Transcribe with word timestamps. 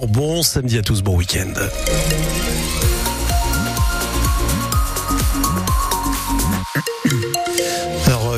Bon 0.00 0.42
samedi 0.42 0.78
à 0.78 0.82
tous, 0.82 1.02
bon 1.02 1.16
week-end. 1.16 1.52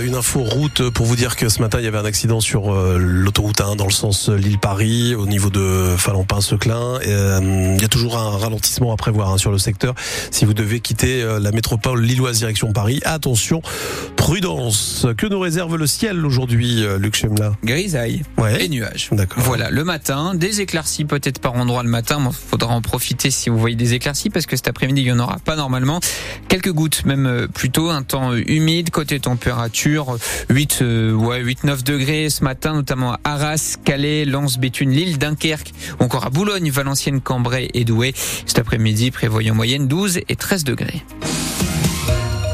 Une 0.04 0.14
info 0.17 0.43
route 0.43 0.90
pour 0.90 1.06
vous 1.06 1.16
dire 1.16 1.37
que 1.37 1.48
ce 1.48 1.62
matin 1.62 1.79
il 1.79 1.85
y 1.85 1.88
avait 1.88 1.98
un 1.98 2.04
accident 2.04 2.41
sur 2.41 2.72
euh, 2.72 2.98
l'autoroute 2.98 3.61
1 3.61 3.77
dans 3.77 3.87
le 3.87 3.91
sens 3.93 4.29
Lille-Paris 4.29 5.14
au 5.14 5.27
niveau 5.27 5.48
de 5.50 5.95
Falampin-Seclin. 5.96 7.00
Euh, 7.07 7.75
il 7.77 7.80
y 7.80 7.84
a 7.84 7.89
toujours 7.89 8.18
un 8.18 8.36
ralentissement 8.36 8.93
à 8.93 8.96
prévoir 8.96 9.30
hein, 9.32 9.39
sur 9.39 9.50
le 9.50 9.59
secteur. 9.59 9.95
Si 10.30 10.45
vous 10.45 10.53
devez 10.53 10.80
quitter 10.80 11.22
euh, 11.22 11.40
la 11.40 11.53
métropole 11.53 12.03
lilloise 12.03 12.39
direction 12.39 12.72
Paris, 12.72 13.00
attention, 13.04 13.62
prudence. 14.17 15.07
Que 15.17 15.27
nous 15.27 15.40
réserve 15.40 15.77
le 15.77 15.86
ciel 15.86 16.25
aujourd'hui, 16.25 16.84
Luc 16.98 17.16
Chemla 17.16 17.52
Grisaille 17.64 18.23
Ouais. 18.39 18.64
et 18.64 18.68
nuages. 18.68 19.09
D'accord. 19.12 19.43
Voilà, 19.43 19.71
le 19.71 19.84
matin, 19.84 20.34
des 20.34 20.61
éclaircies 20.61 21.05
peut-être 21.05 21.39
par 21.39 21.55
endroit 21.55 21.82
le 21.82 21.89
matin, 21.89 22.18
mais 22.21 22.30
faudra 22.32 22.75
en 22.75 22.82
profiter 22.82 23.30
si 23.30 23.48
vous 23.48 23.58
voyez 23.58 23.77
des 23.77 23.94
éclaircies 23.94 24.30
parce 24.30 24.46
que 24.46 24.57
cet 24.57 24.68
après-midi 24.68 25.02
il 25.02 25.07
y 25.08 25.13
en 25.13 25.18
aura 25.18 25.39
pas 25.44 25.57
normalement. 25.57 26.00
Quelques 26.49 26.72
gouttes 26.72 27.05
même 27.05 27.27
euh, 27.27 27.46
plutôt, 27.49 27.91
un 27.91 28.02
temps 28.02 28.32
euh, 28.32 28.43
humide, 28.46 28.91
côté 28.91 29.18
température 29.21 29.93
8 30.50 30.79
euh, 30.82 31.12
ouais 31.12 31.40
8 31.40 31.64
9 31.64 31.84
degrés 31.84 32.30
ce 32.30 32.44
matin 32.44 32.75
notamment 32.75 33.12
à 33.12 33.20
Arras, 33.25 33.77
Calais, 33.84 34.25
Lens, 34.25 34.58
Béthune, 34.58 34.91
Lille, 34.91 35.19
Dunkerque 35.19 35.72
ou 36.00 36.05
encore 36.05 36.27
à 36.27 36.30
Boulogne, 36.30 36.70
Valenciennes, 36.70 37.20
Cambrai 37.20 37.70
et 37.75 37.84
Douai. 37.84 38.12
Cet 38.47 38.58
après-midi 38.58 39.11
prévoyant 39.11 39.55
en 39.55 39.56
moyenne 39.56 39.86
12 39.86 40.20
et 40.28 40.36
13 40.36 40.64
degrés. 40.64 41.05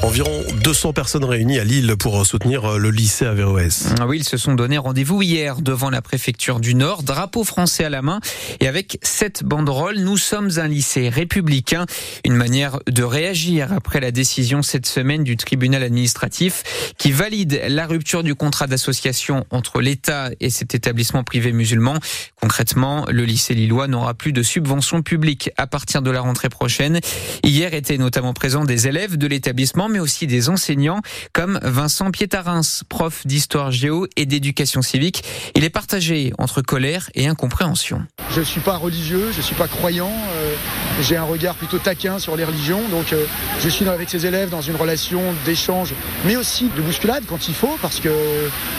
Environ 0.02 0.42
200 0.64 0.94
personnes 0.94 1.24
réunies 1.24 1.58
à 1.58 1.64
Lille 1.64 1.94
pour 1.98 2.24
soutenir 2.24 2.78
le 2.78 2.90
lycée 2.90 3.26
Averroès. 3.26 3.88
Ah 4.00 4.06
Oui, 4.06 4.20
ils 4.20 4.24
se 4.24 4.38
sont 4.38 4.54
donné 4.54 4.78
rendez-vous 4.78 5.20
hier 5.20 5.60
devant 5.60 5.90
la 5.90 6.00
préfecture 6.00 6.58
du 6.58 6.74
Nord, 6.74 7.02
drapeau 7.02 7.44
français 7.44 7.84
à 7.84 7.90
la 7.90 8.00
main 8.00 8.20
et 8.60 8.66
avec 8.66 8.98
cette 9.02 9.44
banderole, 9.44 9.98
nous 9.98 10.16
sommes 10.16 10.52
un 10.56 10.68
lycée 10.68 11.10
républicain, 11.10 11.84
une 12.24 12.34
manière 12.34 12.78
de 12.86 13.02
réagir 13.02 13.74
après 13.74 14.00
la 14.00 14.10
décision 14.10 14.62
cette 14.62 14.86
semaine 14.86 15.22
du 15.22 15.36
tribunal 15.36 15.82
administratif 15.82 16.94
qui 16.96 17.12
valide 17.12 17.60
la 17.68 17.86
rupture 17.86 18.22
du 18.22 18.34
contrat 18.34 18.66
d'association 18.66 19.44
entre 19.50 19.82
l'État 19.82 20.30
et 20.40 20.48
cet 20.48 20.74
établissement 20.74 21.24
privé 21.24 21.52
musulman. 21.52 21.98
Concrètement, 22.40 23.04
le 23.10 23.24
lycée 23.26 23.52
lillois 23.52 23.86
n'aura 23.86 24.14
plus 24.14 24.32
de 24.32 24.42
subventions 24.42 25.02
publiques 25.02 25.50
à 25.58 25.66
partir 25.66 26.00
de 26.00 26.10
la 26.10 26.22
rentrée 26.22 26.48
prochaine. 26.48 27.00
Hier 27.44 27.74
étaient 27.74 27.98
notamment 27.98 28.32
présents 28.32 28.64
des 28.64 28.88
élèves 28.88 29.18
de 29.18 29.26
l'établissement 29.26 29.89
mais 29.90 30.00
aussi 30.00 30.26
des 30.26 30.48
enseignants 30.48 31.00
comme 31.32 31.58
Vincent 31.62 32.10
Pietarins, 32.10 32.60
prof 32.88 33.26
d'histoire 33.26 33.70
géo 33.70 34.06
et 34.16 34.26
d'éducation 34.26 34.82
civique. 34.82 35.24
Il 35.54 35.64
est 35.64 35.70
partagé 35.70 36.32
entre 36.38 36.62
colère 36.62 37.10
et 37.14 37.26
incompréhension. 37.26 38.02
Je 38.30 38.40
suis 38.40 38.60
pas 38.60 38.76
religieux, 38.76 39.30
je 39.36 39.40
suis 39.40 39.54
pas 39.54 39.68
croyant, 39.68 40.12
euh, 40.12 40.54
j'ai 41.02 41.16
un 41.16 41.24
regard 41.24 41.54
plutôt 41.54 41.78
taquin 41.78 42.18
sur 42.18 42.36
les 42.36 42.44
religions, 42.44 42.82
donc 42.90 43.12
euh, 43.12 43.24
je 43.60 43.68
suis 43.68 43.88
avec 43.88 44.08
ces 44.08 44.26
élèves 44.26 44.50
dans 44.50 44.60
une 44.60 44.76
relation 44.76 45.20
d'échange, 45.44 45.92
mais 46.24 46.36
aussi 46.36 46.70
de 46.76 46.82
bousculade 46.82 47.24
quand 47.28 47.48
il 47.48 47.54
faut, 47.54 47.76
parce 47.82 48.00
que 48.00 48.10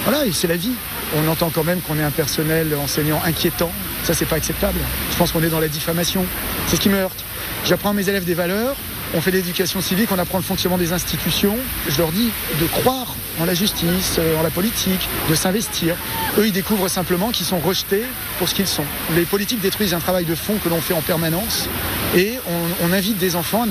voilà, 0.06 0.24
c'est 0.34 0.48
la 0.48 0.58
vie. 0.58 0.74
On 1.16 1.28
entend 1.28 1.50
quand 1.50 1.64
même 1.64 1.82
qu'on 1.82 1.98
est 1.98 2.04
un 2.04 2.12
personnel 2.12 2.74
enseignant 2.82 3.22
inquiétant, 3.26 3.72
ça 4.04 4.14
c'est 4.14 4.26
pas 4.26 4.38
acceptable. 4.38 4.80
Je 5.12 5.18
pense 5.18 5.32
qu'on 5.32 5.44
est 5.44 5.50
dans 5.50 5.60
la 5.60 5.68
diffamation, 5.68 6.26
c'est 6.68 6.78
ce 6.78 6.82
qui 6.82 6.90
me 6.90 6.98
heurte. 6.98 7.24
J'apprends 7.66 7.90
à 7.90 7.94
mes 7.94 8.08
élèves 8.08 8.26
des 8.26 8.34
valeurs, 8.34 8.76
on 9.14 9.22
fait 9.22 9.32
l'éducation 9.32 9.82
civique, 9.82 10.10
on 10.12 10.20
apprend 10.20 10.38
le 10.38 10.44
fonctionnement 10.44 10.78
des 10.78 10.94
institutions. 10.94 11.56
Je 11.88 11.98
leur 11.98 12.12
dis 12.12 12.30
de 12.60 12.66
croire 12.68 13.16
en 13.40 13.46
la 13.46 13.54
justice, 13.54 14.18
euh, 14.20 14.40
en 14.40 14.44
la 14.44 14.50
politique, 14.50 15.08
de 15.30 15.36
s'investir. 15.36 15.96
Eux, 16.38 16.48
ils 16.48 16.52
découvrent 16.52 16.88
simplement 16.88 17.30
qu'ils 17.32 17.46
sont 17.46 17.60
rejetés 17.60 18.04
pour 18.38 18.48
ce 18.48 18.56
qu'ils 18.56 18.68
sont. 18.68 18.86
Les 19.16 19.26
politiques 19.26 19.62
détruisent 19.62 19.94
un 19.94 20.00
travail 20.00 20.26
de 20.26 20.36
fond 20.36 20.56
que 20.64 20.70
l'on 20.70 20.82
fait 20.82 20.94
en 20.94 21.02
permanence 21.02 21.68
et 22.16 22.34
on, 22.82 22.92
invite 22.92 23.18
des 23.18 23.36
enfants, 23.36 23.66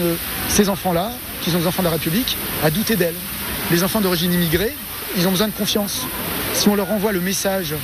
ces 0.49 0.71
enfants-là, 0.71 1.13
qui 1.43 1.51
sont 1.51 1.59
des 1.59 1.67
enfants 1.67 1.83
de 1.83 1.89
la 1.89 1.93
République, 1.93 2.37
à 2.65 2.71
douter 2.71 2.97
d'elles. 2.97 3.15
Les 3.71 3.85
enfants 3.85 4.01
d'origine 4.01 4.33
immigrée, 4.33 4.75
ils 5.17 5.29
ont 5.29 5.31
besoin 5.31 5.49
de 5.49 5.53
confiance. 5.53 6.07
Si 6.61 6.69
on 6.69 6.75
leur 6.75 6.93
envoie 6.93 7.13
le 7.13 7.21
message 7.21 7.75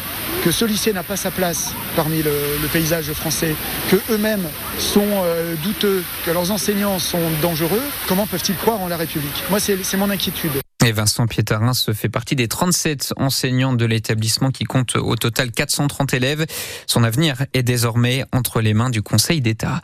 que 0.44 0.50
ce 0.50 0.66
lycée 0.66 0.92
n'a 0.92 1.03
pas 1.03 1.16
sa 1.16 1.31
place 1.31 1.72
parmi 1.97 2.22
le, 2.22 2.31
paysage 2.70 3.10
français, 3.14 3.54
que 3.91 3.97
eux-mêmes 4.12 4.47
sont 4.76 5.00
euh, 5.25 5.54
douteux, 5.64 6.04
que 6.26 6.31
leurs 6.31 6.50
enseignants 6.50 6.98
sont 6.98 7.31
dangereux, 7.41 7.81
comment 8.06 8.26
peuvent-ils 8.26 8.54
croire 8.54 8.82
en 8.82 8.88
la 8.88 8.98
République? 8.98 9.44
Moi, 9.48 9.60
c'est 9.60 9.97
mon 9.97 10.10
inquiétude. 10.10 10.66
Et 10.86 10.92
Vincent 10.92 11.26
Pietarins 11.26 11.72
fait 11.94 12.08
partie 12.08 12.36
des 12.36 12.47
37 12.47 13.14
enseignants 13.16 13.72
de 13.72 13.84
l'établissement 13.84 14.52
qui 14.52 14.62
compte 14.62 14.94
au 14.94 15.16
total 15.16 15.50
430 15.50 16.14
élèves. 16.14 16.47
Son 16.86 17.02
avenir 17.02 17.44
est 17.54 17.64
désormais 17.64 18.24
entre 18.32 18.60
les 18.60 18.72
mains 18.72 18.88
du 18.88 19.02
Conseil 19.02 19.41
d'État. 19.41 19.80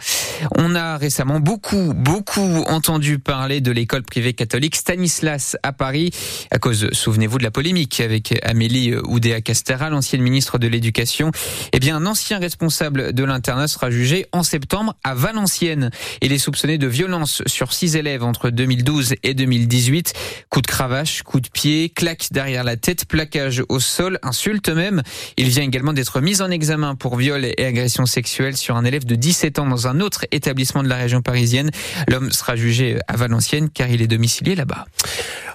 On 0.56 0.76
a 0.76 0.96
récemment 0.98 1.40
beaucoup, 1.40 1.92
beaucoup 1.92 2.62
entendu 2.68 3.18
parler 3.18 3.60
de 3.60 3.72
l'école 3.72 4.04
privée 4.04 4.32
catholique 4.32 4.76
Stanislas 4.76 5.56
à 5.64 5.72
Paris 5.72 6.12
à 6.52 6.60
cause, 6.60 6.88
souvenez-vous, 6.92 7.38
de 7.38 7.42
la 7.42 7.50
polémique 7.50 7.98
avec 7.98 8.38
Amélie 8.44 8.94
Oudéa-Castéra, 8.94 9.90
l'ancienne 9.90 10.22
ministre 10.22 10.58
de 10.58 10.68
l'Éducation. 10.68 11.32
Eh 11.72 11.80
bien, 11.80 11.96
un 11.96 12.06
ancien 12.06 12.38
responsable 12.38 13.12
de 13.12 13.24
l'internat 13.24 13.66
sera 13.66 13.90
jugé 13.90 14.26
en 14.30 14.44
septembre 14.44 14.94
à 15.02 15.14
Valenciennes. 15.14 15.90
Il 16.20 16.32
est 16.32 16.38
soupçonné 16.38 16.78
de 16.78 16.86
violence 16.86 17.42
sur 17.46 17.72
six 17.72 17.96
élèves 17.96 18.22
entre 18.22 18.50
2012 18.50 19.14
et 19.24 19.34
2018. 19.34 20.12
Coup 20.48 20.60
de 20.60 20.68
cravache, 20.92 21.22
coup 21.22 21.40
de 21.40 21.48
pied, 21.48 21.88
claque 21.88 22.28
derrière 22.32 22.64
la 22.64 22.76
tête, 22.76 23.06
plaquage 23.06 23.62
au 23.70 23.80
sol, 23.80 24.18
insulte 24.22 24.68
même. 24.68 25.02
Il 25.38 25.48
vient 25.48 25.62
également 25.62 25.94
d'être 25.94 26.20
mis 26.20 26.42
en 26.42 26.50
examen 26.50 26.96
pour 26.96 27.16
viol 27.16 27.46
et 27.46 27.64
agression 27.64 28.04
sexuelle 28.04 28.58
sur 28.58 28.76
un 28.76 28.84
élève 28.84 29.06
de 29.06 29.14
17 29.14 29.58
ans 29.58 29.66
dans 29.66 29.88
un 29.88 30.00
autre 30.00 30.26
établissement 30.32 30.82
de 30.82 30.88
la 30.88 30.96
région 30.96 31.22
parisienne. 31.22 31.70
L'homme 32.08 32.30
sera 32.30 32.56
jugé 32.56 32.98
à 33.08 33.16
Valenciennes 33.16 33.70
car 33.70 33.88
il 33.88 34.02
est 34.02 34.06
domicilié 34.06 34.54
là-bas. 34.54 34.84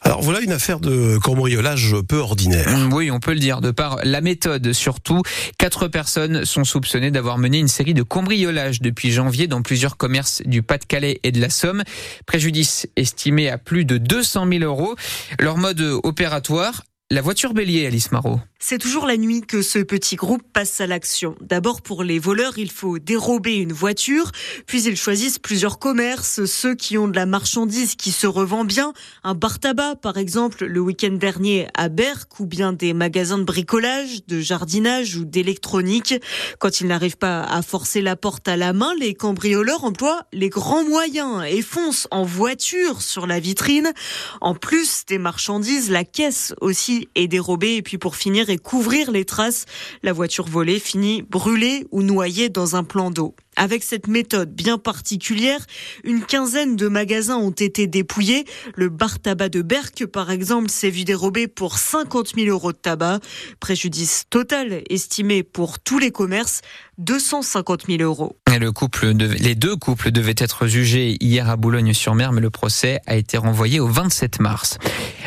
Alors 0.08 0.22
voilà 0.22 0.40
une 0.40 0.54
affaire 0.54 0.80
de 0.80 1.18
cambriolage 1.18 1.94
peu 2.08 2.16
ordinaire. 2.16 2.70
Mm, 2.70 2.94
Oui, 2.94 3.12
on 3.12 3.20
peut 3.20 3.34
le 3.34 3.40
dire. 3.40 3.60
De 3.60 3.72
par 3.72 3.98
la 4.06 4.22
méthode, 4.22 4.72
surtout, 4.72 5.22
quatre 5.58 5.90
personnes 5.90 6.46
sont 6.46 6.64
soupçonnées 6.64 7.12
d'avoir 7.12 7.38
mené 7.38 7.58
une 7.60 7.68
série 7.68 7.94
de 7.94 8.04
cambriolages 8.04 8.82
depuis 8.82 9.12
janvier 9.12 9.48
dans 9.48 9.62
plusieurs 9.62 9.98
commerces 9.98 10.42
du 10.46 10.64
Pas-de-Calais 10.64 11.20
et 11.24 11.34
de 11.34 11.42
la 11.42 11.50
Somme. 11.50 11.84
Préjudice 12.26 12.88
estimé 12.96 13.50
à 13.50 13.58
plus 13.58 13.84
de 13.84 13.98
200 13.98 14.48
000 14.50 14.64
euros. 14.64 14.96
Leur 15.42 15.58
mode 15.58 15.82
opératoire, 16.04 16.84
la 17.10 17.22
voiture 17.22 17.54
bélier, 17.54 17.86
Alice 17.86 18.12
Marot. 18.12 18.42
C'est 18.60 18.80
toujours 18.80 19.06
la 19.06 19.16
nuit 19.18 19.42
que 19.42 19.62
ce 19.62 19.80
petit 19.80 20.16
groupe 20.16 20.42
passe 20.52 20.82
à 20.82 20.88
l'action. 20.88 21.36
D'abord, 21.42 21.82
pour 21.82 22.04
les 22.04 22.20
voleurs, 22.20 22.58
il 22.58 22.72
faut 22.72 23.00
dérober 23.00 23.56
une 23.56 23.72
voiture, 23.72 24.32
puis 24.66 24.84
ils 24.84 24.98
choisissent 24.98 25.40
plusieurs 25.40 25.80
commerces, 25.80 26.44
ceux 26.46 26.76
qui 26.76 26.98
ont 26.98 27.08
de 27.08 27.16
la 27.16 27.28
marchandise 27.28 27.96
qui 27.96 28.12
se 28.12 28.28
revend 28.28 28.66
bien, 28.66 28.94
un 29.24 29.36
bar 29.36 29.60
tabac 29.60 29.96
par 30.02 30.18
exemple 30.18 30.66
le 30.66 30.80
week-end 30.82 31.14
dernier 31.14 31.68
à 31.76 31.88
Berck, 31.88 32.40
ou 32.40 32.46
bien 32.46 32.74
des 32.74 32.94
magasins 32.94 33.38
de 33.38 33.44
bricolage, 33.44 34.26
de 34.28 34.42
jardinage 34.42 35.16
ou 35.16 35.24
d'électronique. 35.24 36.16
Quand 36.60 36.82
ils 36.82 36.88
n'arrivent 36.88 37.18
pas 37.18 37.44
à 37.44 37.62
forcer 37.62 38.02
la 38.02 38.16
porte 38.16 38.48
à 38.48 38.58
la 38.58 38.74
main, 38.74 38.92
les 39.00 39.14
cambrioleurs 39.14 39.86
emploient 39.86 40.26
les 40.34 40.50
grands 40.50 40.84
moyens 40.84 41.44
et 41.48 41.62
foncent 41.62 42.08
en 42.12 42.24
voiture 42.24 43.02
sur 43.02 43.28
la 43.28 43.40
vitrine. 43.40 43.94
En 44.42 44.56
plus 44.56 45.06
des 45.06 45.20
marchandises, 45.20 45.92
la 45.92 46.04
caisse 46.04 46.54
aussi 46.60 46.97
est 47.16 47.28
dérobée 47.28 47.76
et 47.76 47.82
puis 47.82 47.98
pour 47.98 48.16
finir 48.16 48.50
et 48.50 48.58
couvrir 48.58 49.12
les 49.12 49.26
traces, 49.26 49.66
la 50.04 50.14
voiture 50.14 50.48
volée 50.48 50.80
finit 50.80 51.22
brûlée 51.22 51.86
ou 51.92 52.02
noyée 52.02 52.50
dans 52.50 52.76
un 52.76 52.84
plan 52.84 53.12
d'eau. 53.12 53.36
Avec 53.60 53.84
cette 53.84 54.08
méthode 54.08 54.54
bien 54.54 54.78
particulière, 54.78 55.60
une 56.04 56.24
quinzaine 56.24 56.76
de 56.76 56.88
magasins 56.88 57.38
ont 57.38 57.50
été 57.50 57.88
dépouillés. 57.88 58.46
Le 58.76 58.90
bar 58.90 59.20
tabac 59.20 59.50
de 59.50 59.64
Berck, 59.64 60.06
par 60.06 60.30
exemple, 60.30 60.70
s'est 60.70 60.92
vu 60.92 61.06
dérober 61.06 61.48
pour 61.48 61.80
50 61.80 62.36
000 62.36 62.50
euros 62.50 62.72
de 62.72 62.78
tabac. 62.78 63.20
Préjudice 63.60 64.26
total 64.30 64.84
estimé 64.92 65.42
pour 65.42 65.80
tous 65.80 65.98
les 65.98 66.12
commerces, 66.12 66.62
250 67.00 67.88
000 67.88 68.04
euros. 68.04 68.38
Le 68.60 68.72
couple 68.72 69.08
les 69.08 69.56
deux 69.56 69.76
couples 69.76 70.12
devaient 70.12 70.36
être 70.38 70.68
jugés 70.68 71.18
hier 71.20 71.50
à 71.50 71.56
Boulogne-sur-Mer, 71.56 72.34
mais 72.34 72.42
le 72.42 72.50
procès 72.50 73.02
a 73.08 73.16
été 73.16 73.38
renvoyé 73.38 73.80
au 73.80 73.88
27 73.88 74.40
mars. 74.40 74.78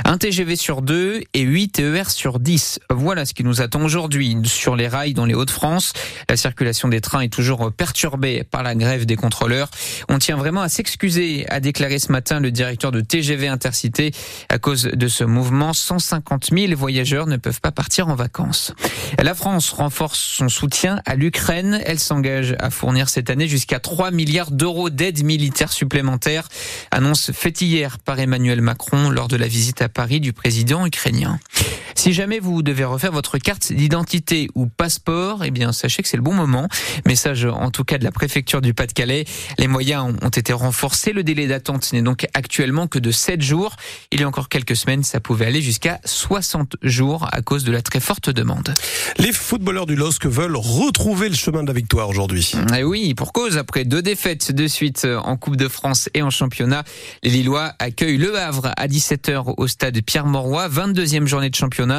Un 0.05 0.19
TGV 0.19 0.57
sur 0.57 0.83
deux 0.83 1.21
et 1.35 1.43
8 1.43 1.69
TER 1.69 2.11
sur 2.11 2.39
10. 2.39 2.81
Voilà 2.91 3.25
ce 3.25 3.35
qui 3.35 3.45
nous 3.45 3.61
attend 3.61 3.83
aujourd'hui 3.83 4.37
sur 4.45 4.77
les 4.77 4.89
rails 4.89 5.15
dans 5.15 5.27
les 5.27 5.35
Hauts-de-France. 5.35 5.93
La 6.29 6.37
circulation 6.37 6.89
des 6.89 7.01
trains 7.01 7.21
est 7.21 7.33
toujours 7.33 7.71
perturbée 7.73 8.20
par 8.51 8.63
la 8.63 8.75
grève 8.75 9.07
des 9.07 9.17
contrôleurs. 9.17 9.71
On 10.09 10.19
tient 10.19 10.37
vraiment 10.37 10.63
à 10.63 10.69
s'excuser, 10.69 11.47
a 11.49 11.61
déclaré 11.61 11.99
ce 11.99 12.13
matin 12.13 12.41
le 12.41 12.51
directeur 12.51 12.93
de 12.93 13.01
TGV 13.01 13.49
Intercité. 13.49 14.13
À 14.49 14.59
cause 14.59 14.85
de 14.85 15.09
ce 15.09 15.25
mouvement, 15.25 15.73
150 15.73 16.51
000 16.53 16.75
voyageurs 16.77 17.27
ne 17.27 17.37
peuvent 17.37 17.61
pas 17.61 17.73
partir 17.73 18.09
en 18.09 18.15
vacances. 18.15 18.73
La 19.23 19.35
France 19.35 19.71
renforce 19.71 20.19
son 20.19 20.49
soutien 20.49 21.01
à 21.07 21.15
l'Ukraine. 21.15 21.81
Elle 21.85 21.99
s'engage 21.99 22.55
à 22.59 22.71
fournir 22.71 23.09
cette 23.09 23.31
année 23.31 23.49
jusqu'à 23.49 23.81
3 23.81 24.11
milliards 24.11 24.51
d'euros 24.51 24.91
d'aide 24.91 25.25
militaire 25.25 25.73
supplémentaire. 25.73 26.49
Annonce 26.91 27.33
faite 27.33 27.61
hier 27.61 27.99
par 27.99 28.19
Emmanuel 28.19 28.61
Macron 28.61 29.11
lors 29.11 29.29
de 29.29 29.37
la 29.37 29.47
visite 29.47 29.83
à 29.83 29.89
Paris 29.89 30.21
du 30.21 30.33
président 30.33 30.87
ukrainien. 30.87 31.39
Si 32.01 32.15
jamais 32.15 32.39
vous 32.39 32.63
devez 32.63 32.85
refaire 32.85 33.13
votre 33.13 33.37
carte 33.37 33.75
d'identité 33.75 34.49
ou 34.55 34.65
passeport, 34.65 35.45
eh 35.45 35.51
bien 35.51 35.71
sachez 35.71 36.03
que 36.03 36.09
c'est 36.09 36.17
le 36.17 36.23
bon 36.23 36.33
moment. 36.33 36.67
Message 37.05 37.45
en 37.45 37.71
tout 37.71 37.85
cas 37.85 37.99
de 37.99 38.05
la 38.05 38.11
préfecture 38.11 38.63
du 38.63 38.73
Pas-de-Calais. 38.73 39.27
Les 39.59 39.69
moyens 39.69 40.15
ont 40.23 40.31
été 40.31 40.55
renforcés. 40.55 41.13
Le 41.13 41.23
délai 41.23 41.47
d'attente 41.47 41.93
n'est 41.93 42.01
donc 42.01 42.27
actuellement 42.33 42.87
que 42.87 42.99
de 42.99 43.11
7 43.11 43.43
jours. 43.43 43.77
Il 44.13 44.21
y 44.21 44.23
a 44.23 44.29
encore 44.29 44.49
quelques 44.49 44.77
semaines, 44.77 45.05
ça 45.05 45.21
pouvait 45.21 45.45
aller 45.45 45.61
jusqu'à 45.61 46.01
60 46.07 46.77
jours 46.81 47.29
à 47.33 47.43
cause 47.43 47.65
de 47.65 47.71
la 47.71 47.83
très 47.83 48.01
forte 48.01 48.31
demande. 48.31 48.73
Les 49.19 49.35
footballeurs 49.35 49.85
du 49.85 49.95
LOSC 49.95 50.25
veulent 50.25 50.57
retrouver 50.57 51.29
le 51.29 51.35
chemin 51.35 51.63
de 51.65 51.69
la 51.69 51.75
victoire 51.75 52.09
aujourd'hui. 52.09 52.53
Et 52.73 52.79
eh 52.79 52.83
oui, 52.83 53.13
pour 53.13 53.35
cause, 53.35 53.59
après 53.59 53.85
deux 53.85 54.01
défaites 54.01 54.53
de 54.53 54.67
suite 54.69 55.07
en 55.23 55.37
Coupe 55.37 55.57
de 55.57 55.69
France 55.69 56.09
et 56.15 56.23
en 56.23 56.31
championnat, 56.31 56.83
les 57.23 57.29
Lillois 57.29 57.75
accueillent 57.79 58.17
Le 58.17 58.39
Havre 58.39 58.73
à 58.79 58.89
17h 58.89 59.53
au 59.59 59.67
stade 59.67 60.01
Pierre-Mauroy, 60.01 60.67
22e 60.71 61.27
journée 61.27 61.51
de 61.51 61.55
championnat. 61.55 61.90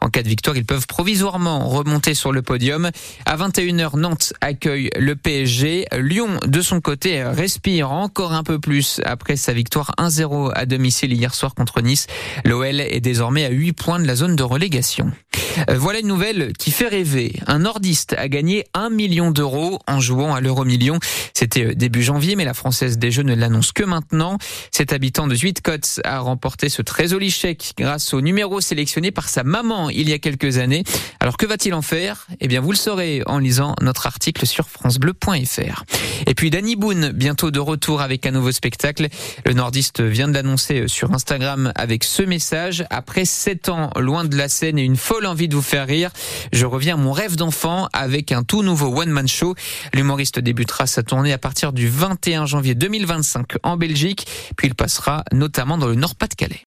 En 0.00 0.08
cas 0.08 0.22
de 0.22 0.28
victoire, 0.28 0.56
ils 0.56 0.64
peuvent 0.64 0.86
provisoirement 0.86 1.68
remonter 1.68 2.14
sur 2.14 2.32
le 2.32 2.42
podium. 2.42 2.90
À 3.26 3.36
21h, 3.36 3.98
Nantes 3.98 4.32
accueille 4.40 4.90
le 4.96 5.16
PSG. 5.16 5.86
Lyon, 5.98 6.28
de 6.46 6.60
son 6.60 6.80
côté, 6.80 7.22
respire 7.22 7.92
encore 7.92 8.32
un 8.32 8.42
peu 8.42 8.58
plus 8.58 9.00
après 9.04 9.36
sa 9.36 9.52
victoire 9.52 9.92
1-0 9.98 10.52
à 10.54 10.66
domicile 10.66 11.12
hier 11.12 11.34
soir 11.34 11.54
contre 11.54 11.80
Nice. 11.80 12.06
L'OL 12.44 12.80
est 12.80 13.00
désormais 13.00 13.44
à 13.44 13.50
8 13.50 13.72
points 13.72 14.00
de 14.00 14.06
la 14.06 14.16
zone 14.16 14.36
de 14.36 14.42
relégation. 14.42 15.12
Euh, 15.68 15.78
voilà 15.78 16.00
une 16.00 16.06
nouvelle 16.06 16.52
qui 16.58 16.70
fait 16.70 16.88
rêver. 16.88 17.34
Un 17.46 17.60
nordiste 17.60 18.14
a 18.16 18.28
gagné 18.28 18.64
1 18.74 18.90
million 18.90 19.30
d'euros 19.30 19.78
en 19.86 20.00
jouant 20.00 20.34
à 20.34 20.40
l'euro 20.40 20.64
million. 20.64 20.98
C'était 21.34 21.66
euh, 21.66 21.74
début 21.74 22.02
janvier, 22.02 22.36
mais 22.36 22.44
la 22.44 22.54
Française 22.54 22.98
des 22.98 23.10
Jeux 23.10 23.22
ne 23.22 23.34
l'annonce 23.34 23.72
que 23.72 23.82
maintenant. 23.82 24.38
Cet 24.70 24.92
habitant 24.92 25.26
de 25.26 25.34
Zuidcote 25.34 26.00
a 26.04 26.20
remporté 26.20 26.68
ce 26.68 26.82
très 26.82 27.08
joli 27.08 27.30
chèque 27.30 27.72
grâce 27.76 28.14
au 28.14 28.20
numéro 28.20 28.60
sélectionné 28.60 29.10
par 29.10 29.28
sa 29.30 29.44
maman 29.44 29.88
il 29.88 30.08
y 30.08 30.12
a 30.12 30.18
quelques 30.18 30.58
années. 30.58 30.84
Alors 31.20 31.36
que 31.36 31.46
va-t-il 31.46 31.72
en 31.74 31.82
faire? 31.82 32.26
Eh 32.40 32.48
bien, 32.48 32.60
vous 32.60 32.72
le 32.72 32.76
saurez 32.76 33.22
en 33.26 33.38
lisant 33.38 33.74
notre 33.80 34.06
article 34.06 34.46
sur 34.46 34.68
francebleu.fr. 34.68 35.84
Et 36.26 36.34
puis 36.34 36.50
Danny 36.50 36.76
Boone, 36.76 37.12
bientôt 37.12 37.50
de 37.50 37.60
retour 37.60 38.00
avec 38.00 38.26
un 38.26 38.32
nouveau 38.32 38.52
spectacle. 38.52 39.08
Le 39.46 39.52
nordiste 39.52 40.02
vient 40.02 40.28
de 40.28 40.34
l'annoncer 40.34 40.88
sur 40.88 41.12
Instagram 41.12 41.72
avec 41.76 42.04
ce 42.04 42.22
message. 42.22 42.84
Après 42.90 43.24
sept 43.24 43.68
ans 43.68 43.90
loin 43.96 44.24
de 44.24 44.36
la 44.36 44.48
scène 44.48 44.78
et 44.78 44.82
une 44.82 44.96
folle 44.96 45.26
envie 45.26 45.48
de 45.48 45.54
vous 45.54 45.62
faire 45.62 45.86
rire, 45.86 46.10
je 46.52 46.66
reviens 46.66 46.94
à 46.94 46.98
mon 46.98 47.12
rêve 47.12 47.36
d'enfant 47.36 47.88
avec 47.92 48.32
un 48.32 48.42
tout 48.42 48.62
nouveau 48.62 49.00
one-man 49.00 49.28
show. 49.28 49.54
L'humoriste 49.94 50.40
débutera 50.40 50.86
sa 50.86 51.02
tournée 51.02 51.32
à 51.32 51.38
partir 51.38 51.72
du 51.72 51.88
21 51.88 52.46
janvier 52.46 52.74
2025 52.74 53.46
en 53.62 53.76
Belgique, 53.76 54.26
puis 54.56 54.66
il 54.66 54.74
passera 54.74 55.24
notamment 55.32 55.78
dans 55.78 55.86
le 55.86 55.94
Nord-Pas-de-Calais. 55.94 56.58